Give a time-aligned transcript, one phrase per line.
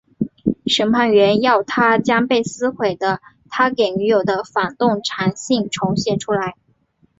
[0.65, 6.55] 审判员要他将被撕毁的他给女友的反动长信重写出来。